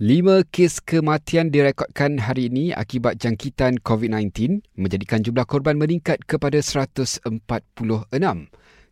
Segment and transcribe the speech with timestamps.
[0.00, 7.20] Lima kes kematian direkodkan hari ini akibat jangkitan COVID-19 menjadikan jumlah korban meningkat kepada 146.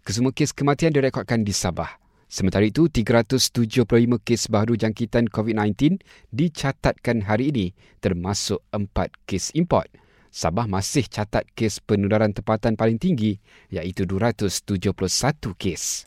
[0.04, 1.96] Kesemua kes kematian direkodkan di Sabah.
[2.28, 3.88] Sementara itu, 375
[4.20, 7.66] kes baru jangkitan COVID-19 dicatatkan hari ini
[8.04, 8.92] termasuk 4
[9.24, 9.88] kes import.
[10.28, 13.40] Sabah masih catat kes penularan tempatan paling tinggi
[13.72, 16.04] iaitu 271 kes.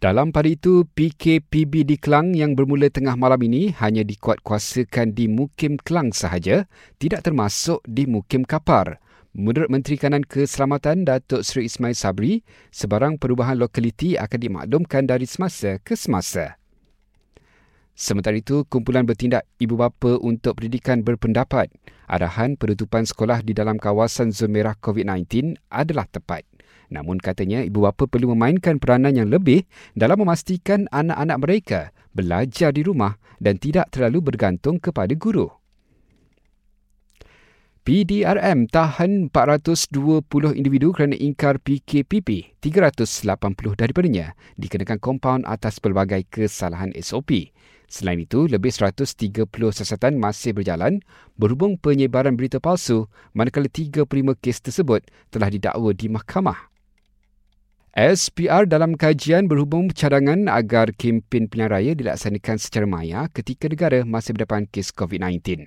[0.00, 5.76] Dalam pada itu, PKPB di Kelang yang bermula tengah malam ini hanya dikuatkuasakan di Mukim
[5.76, 6.64] Kelang sahaja,
[6.96, 8.96] tidak termasuk di Mukim Kapar.
[9.36, 12.40] Menurut Menteri Kanan Keselamatan Datuk Seri Ismail Sabri,
[12.72, 16.56] sebarang perubahan lokaliti akan dimaklumkan dari semasa ke semasa.
[17.92, 21.68] Sementara itu, kumpulan bertindak ibu bapa untuk pendidikan berpendapat
[22.08, 26.48] arahan penutupan sekolah di dalam kawasan zon merah COVID-19 adalah tepat.
[26.90, 29.62] Namun katanya ibu bapa perlu memainkan peranan yang lebih
[29.94, 31.80] dalam memastikan anak-anak mereka
[32.10, 35.48] belajar di rumah dan tidak terlalu bergantung kepada guru.
[37.80, 43.34] PDRM tahan 420 individu kerana ingkar PKPP, 380
[43.74, 47.50] daripadanya dikenakan kompaun atas pelbagai kesalahan SOP.
[47.90, 51.02] Selain itu, lebih 130 siasatan masih berjalan
[51.34, 54.06] berhubung penyebaran berita palsu manakala 35
[54.38, 55.02] kes tersebut
[55.34, 56.69] telah didakwa di mahkamah.
[57.90, 64.38] SPR dalam kajian berhubung cadangan agar kempen pilihan raya dilaksanakan secara maya ketika negara masih
[64.38, 65.66] berdepan kes COVID-19.